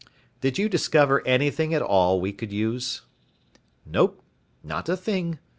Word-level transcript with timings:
"Did 0.39 0.57
you 0.57 0.67
discover 0.67 1.21
anything 1.27 1.75
at 1.75 1.81
all 1.83 2.19
we 2.19 2.33
could 2.33 2.51
use?" 2.51 3.03
"Nope. 3.85 4.23
Not 4.63 4.89
a 4.89 4.97
thing. 4.97 5.37